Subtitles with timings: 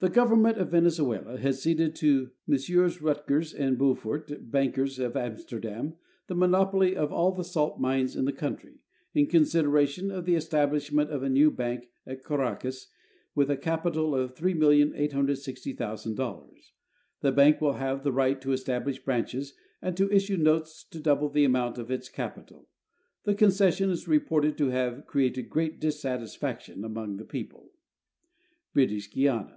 [0.00, 5.94] The government of Venezuela has ceded to Messrs Rut gers de Beaufort, bankers, of Amsterdam,
[6.28, 8.78] the monopoly of all the salt mines in the country,
[9.12, 12.92] in consideration of the establishment of a new bank in Caracas
[13.34, 16.48] with a capital of $3,860,000.
[17.20, 21.28] The bank will have the right to establish branches and to issue notes to double
[21.28, 22.68] the amount of its capital.
[23.24, 27.72] The concession is reported to have created great dissatisfac tion among the people.
[28.72, 29.56] British Guiana.